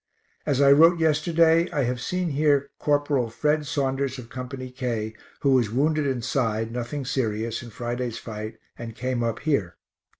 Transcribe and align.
As 0.47 0.61
I 0.61 0.71
wrote 0.71 0.99
yesterday, 0.99 1.69
I 1.69 1.83
have 1.83 2.01
seen 2.01 2.29
here 2.29 2.71
Corp. 2.79 3.07
Fred 3.31 3.67
Saunders 3.67 4.17
of 4.17 4.29
Co. 4.29 4.47
K, 4.47 5.13
who 5.41 5.51
was 5.51 5.69
wounded 5.69 6.07
in 6.07 6.23
side, 6.23 6.71
nothing 6.71 7.05
serious, 7.05 7.61
in 7.61 7.69
Friday's 7.69 8.17
fight, 8.17 8.57
and 8.79 8.95
came 8.95 9.21
up 9.21 9.41
here. 9.41 9.77